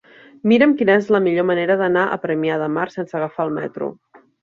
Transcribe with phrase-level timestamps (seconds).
[0.51, 3.97] Mira'm quina és la millor manera d'anar a Premià de Mar sense agafar el metro.